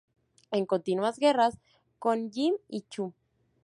En 0.49 0.65
continuas 0.65 1.19
guerras 1.19 1.59
con 1.99 2.31
Jin 2.31 2.55
y 2.67 2.81
Chu. 2.89 3.13